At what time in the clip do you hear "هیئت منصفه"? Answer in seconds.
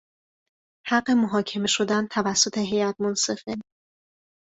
2.57-3.55